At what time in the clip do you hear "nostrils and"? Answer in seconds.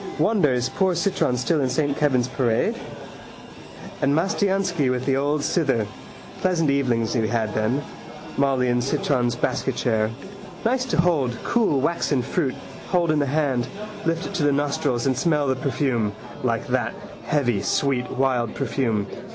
14.51-15.15